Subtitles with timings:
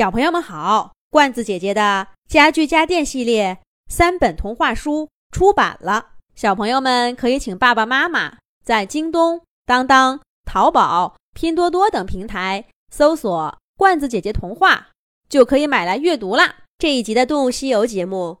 [0.00, 3.58] 小朋友们好，罐子姐姐的家具家电系列
[3.90, 14.88] 三本童话书出版了，小朋友们可以请爸爸妈妈在京东、当当、淘宝、拼多多等平台搜索“罐子姐姐童话”，
[15.28, 16.60] 就可以买来阅读啦。
[16.78, 18.38] 这一集的《动物西游》节目，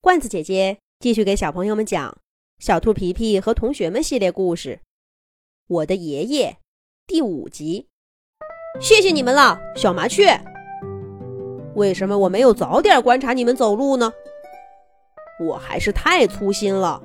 [0.00, 2.08] 罐子姐姐继续给小朋友们讲
[2.64, 4.76] 《小兔皮皮和同学们》系列故事，
[5.66, 6.52] 《我的爷爷》
[7.08, 7.88] 第五集。
[8.80, 10.40] 谢谢你们了，小麻雀。
[11.74, 14.12] 为什么我没有早点观察你们走路呢？
[15.40, 17.00] 我还是太粗心了，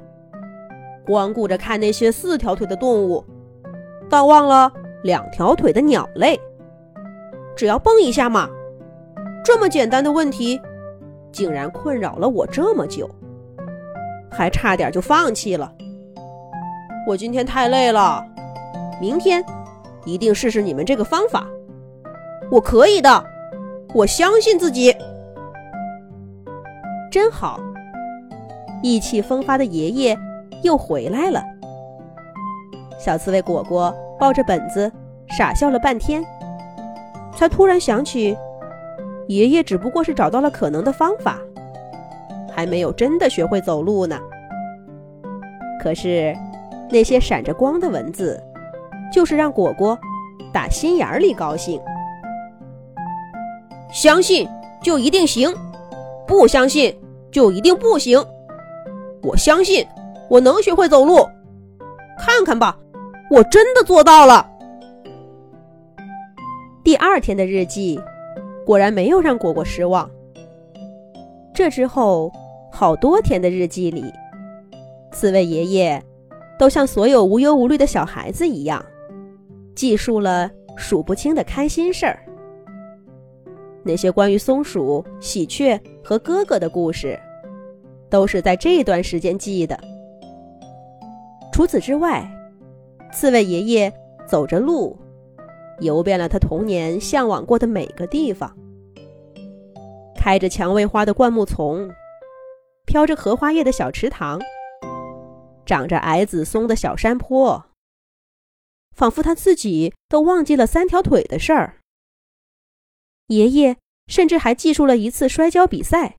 [1.06, 3.24] 光顾着看那些四条腿的动物，
[4.10, 4.72] 倒忘了
[5.04, 6.40] 两条腿的鸟类。
[7.56, 8.50] 只要蹦一下嘛，
[9.44, 10.60] 这么简单的问题，
[11.32, 13.10] 竟然困扰了我这么久，
[14.30, 15.72] 还差点就放弃了。
[17.08, 18.22] 我今天太累了，
[19.00, 19.42] 明天
[20.04, 21.48] 一定试试你们这个方法，
[22.52, 23.35] 我可以的。
[23.96, 24.94] 我相信自己，
[27.10, 27.62] 真好。
[28.84, 30.18] 意气风发的爷爷
[30.64, 31.42] 又回来了。
[33.00, 34.92] 小刺猬果果抱着本子
[35.30, 36.22] 傻笑了半天，
[37.38, 38.38] 才突然想起，
[39.30, 41.40] 爷爷只不过是找到了可能的方法，
[42.54, 44.20] 还没有真的学会走路呢。
[45.82, 46.36] 可是，
[46.90, 48.44] 那些闪着光的文字，
[49.10, 49.98] 就是让果果
[50.52, 51.80] 打心眼里高兴。
[53.96, 54.46] 相信
[54.84, 55.50] 就一定行，
[56.28, 56.94] 不相信
[57.32, 58.22] 就一定不行。
[59.24, 59.88] 我相信
[60.30, 61.26] 我能学会走路，
[62.20, 62.78] 看看吧，
[63.32, 64.46] 我真的做到了。
[66.84, 67.98] 第二天的日记
[68.66, 70.12] 果然没有让果果失望。
[71.54, 72.30] 这之后，
[72.70, 74.04] 好多天的日记里，
[75.14, 76.04] 四位爷爷
[76.60, 78.86] 都像所有无忧无虑的小孩子一样，
[79.74, 82.20] 记述了数不清的开心事儿。
[83.86, 87.20] 那些关于松鼠、喜鹊和哥哥的故事，
[88.10, 89.80] 都是在这段时间记的。
[91.54, 92.28] 除此之外，
[93.14, 93.94] 刺猬爷爷
[94.28, 94.98] 走着路，
[95.80, 98.58] 游遍了他童年向往过的每个地方：
[100.16, 101.88] 开着蔷薇花的灌木丛，
[102.88, 104.42] 飘着荷花叶的小池塘，
[105.64, 107.64] 长着矮紫松的小山坡。
[108.96, 111.76] 仿佛他自己都忘记了三条腿的事儿。
[113.28, 113.78] 爷爷
[114.08, 116.18] 甚至还记述了一次摔跤比赛，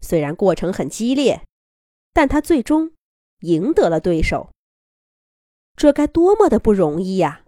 [0.00, 1.44] 虽然过程很激烈，
[2.12, 2.92] 但他最终
[3.40, 4.52] 赢得了对手。
[5.74, 7.44] 这该多么的不容易呀！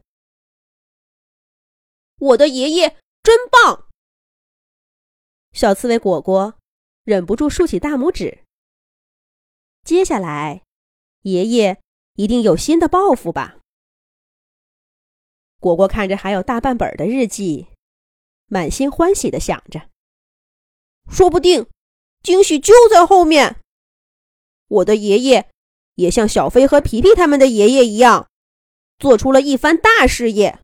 [2.17, 3.89] 我的爷爷真棒！
[5.53, 6.59] 小刺猬果果
[7.05, 8.45] 忍不住竖起大拇指。
[9.83, 10.63] 接下来，
[11.23, 11.81] 爷爷
[12.15, 13.59] 一定有新的报复吧？
[15.59, 17.70] 果果看着还有大半本的日记。
[18.53, 19.89] 满心欢喜的想着，
[21.09, 21.69] 说不定
[22.21, 23.61] 惊喜就在后面。
[24.67, 25.49] 我的爷爷
[25.95, 28.29] 也像小飞和皮皮他们的爷爷一样，
[28.99, 30.59] 做出了一番大事业。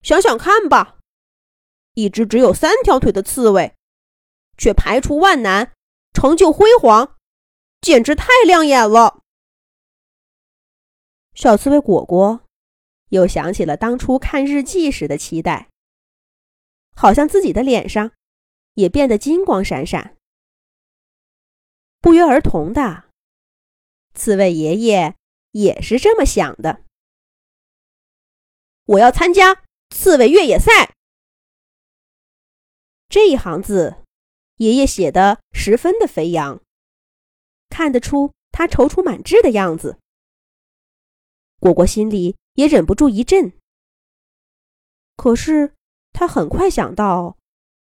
[0.00, 0.98] 想想看吧，
[1.92, 3.74] 一只只有三条腿的刺猬，
[4.56, 5.74] 却排除万难，
[6.14, 7.18] 成就辉煌，
[7.82, 9.20] 简直太亮眼了。
[11.34, 12.40] 小刺猬果果
[13.10, 15.68] 又想起了当初看日记时的期待。
[16.94, 18.12] 好像自己的脸上
[18.74, 20.16] 也变得金光闪闪。
[22.00, 23.10] 不约而同的，
[24.14, 25.16] 刺猬爷爷
[25.52, 26.84] 也是这么想的。
[28.84, 30.94] 我要参加刺猬越野赛。
[33.08, 34.04] 这一行字，
[34.56, 36.60] 爷爷写的十分的飞扬，
[37.68, 39.98] 看得出他踌躇满志的样子。
[41.60, 43.52] 果果心里也忍不住一震。
[45.16, 45.74] 可是。
[46.12, 47.36] 他很快想到，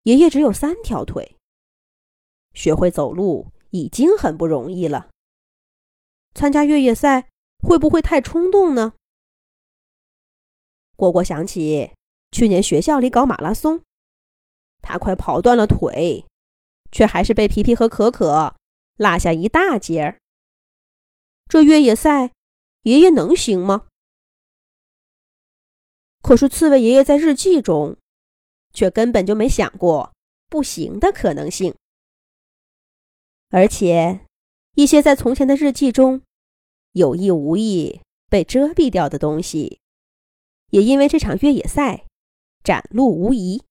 [0.03, 1.37] 爷爷只有三条腿，
[2.53, 5.09] 学会走路已经很不容易了。
[6.35, 8.95] 参加越野赛会不会太冲动呢？
[10.97, 11.93] 果果想起
[12.31, 13.83] 去年学校里搞马拉松，
[14.83, 16.27] 他快跑断了腿，
[16.93, 18.57] 却还是被皮皮和可可
[18.97, 20.19] 落下一大截儿。
[21.49, 22.33] 这越野赛，
[22.83, 23.87] 爷爷能行吗？
[26.23, 27.97] 可是刺猬爷爷在日记中。
[28.77, 30.13] 却根本就没想过
[30.51, 31.75] 不行的可能性，
[33.49, 34.21] 而且
[34.75, 36.21] 一些在从前的日记中
[36.93, 39.81] 有意无意被遮蔽掉的东西，
[40.69, 42.05] 也因为这场越野赛
[42.63, 43.65] 展露无遗。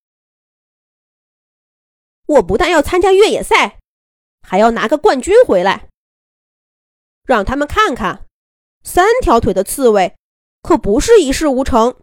[2.25, 3.77] 我不但要参加越野赛，
[4.41, 5.87] 还要拿个冠军回来，
[7.23, 8.25] 让他们看看
[8.81, 10.15] 三条腿的刺猬
[10.63, 12.01] 可不是一事无成。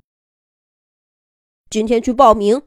[1.68, 2.62] 今天去报名。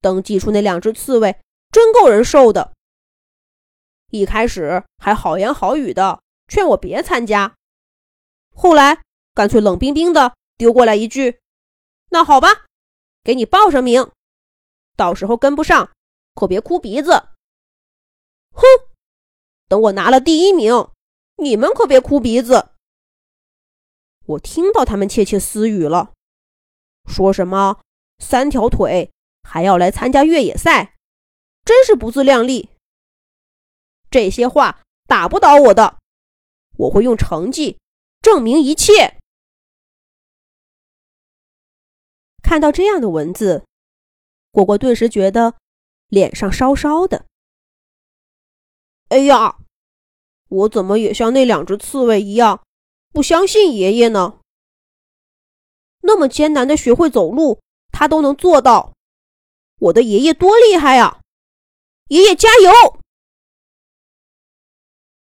[0.00, 1.40] 登记出那两只刺猬
[1.70, 2.72] 真够人受的。
[4.10, 7.54] 一开始还好言好语的劝我别参加，
[8.54, 9.02] 后来
[9.34, 11.40] 干脆冷冰冰的丢过来一句
[12.10, 12.66] ：“那好吧，
[13.22, 14.10] 给你报上名，
[14.96, 15.92] 到时候跟不上
[16.34, 17.12] 可别哭鼻子。”
[18.54, 18.64] 哼，
[19.68, 20.88] 等我拿了第一名，
[21.36, 22.70] 你们可别哭鼻子。
[24.24, 26.12] 我听到他们窃窃私语了，
[27.06, 27.80] 说什么
[28.18, 29.10] 三条腿
[29.42, 30.96] 还要来参加越野赛，
[31.64, 32.70] 真是不自量力。
[34.10, 35.98] 这些话打不倒我的，
[36.76, 37.78] 我会用成绩
[38.20, 39.18] 证明一切。
[42.42, 43.64] 看到这样的文字，
[44.50, 45.54] 果果顿时觉得
[46.08, 47.26] 脸上烧烧的。
[49.08, 49.58] 哎呀，
[50.48, 52.62] 我怎么也像那两只刺猬一样，
[53.12, 54.40] 不相信爷爷呢？
[56.00, 57.60] 那么艰难的学会走路，
[57.92, 58.94] 他都能做到，
[59.78, 61.20] 我的爷爷多厉害呀！
[62.08, 63.00] 爷爷加油！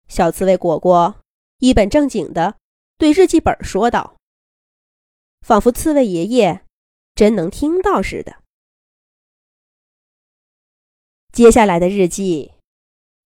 [0.09, 1.21] 小刺猬果果
[1.59, 2.57] 一本正经的
[2.97, 4.17] 对日记本说道，
[5.41, 6.65] 仿佛刺猬爷爷
[7.15, 8.43] 真能听到似的。
[11.33, 12.53] 接下来的日记，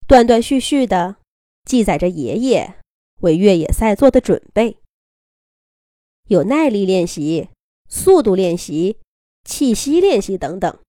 [0.08, 1.16] 断断续续的
[1.64, 2.81] 记载着爷爷
[3.20, 4.78] 为越野赛做的准备，
[6.28, 7.50] 有耐力练习、
[7.88, 8.99] 速度练习、
[9.44, 10.81] 气息练习等等。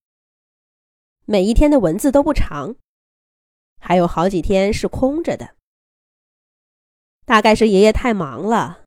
[1.32, 2.76] 每一天的文字都不长，
[3.80, 5.56] 还有好几天是空着的。
[7.24, 8.84] 大概是爷爷太忙了，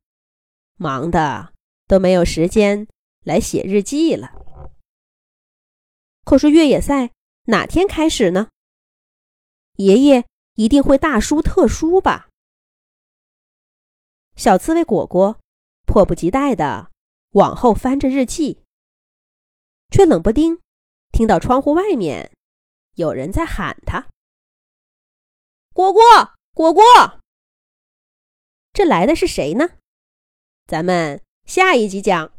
[0.76, 1.52] 忙的
[1.88, 2.86] 都没有时间
[3.24, 4.30] 来写日记了。
[6.22, 7.10] 可是越野赛
[7.46, 8.48] 哪天开始呢？
[9.78, 12.28] 爷爷一定会大书特书吧？
[14.36, 15.40] 小刺猬果果
[15.84, 16.92] 迫不及待的
[17.30, 18.62] 往后翻着日记，
[19.90, 20.60] 却冷不丁
[21.10, 22.30] 听到窗户外面
[22.96, 24.08] 有人在喊他
[25.72, 26.02] ：“果果，
[26.52, 26.82] 果果。”
[28.74, 29.78] 这来的是谁呢？
[30.66, 32.32] 咱们下一集讲。